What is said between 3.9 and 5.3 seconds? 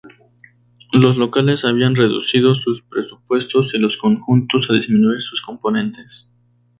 conjuntos a disminuir